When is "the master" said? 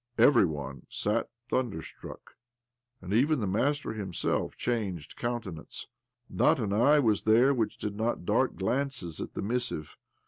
3.39-3.93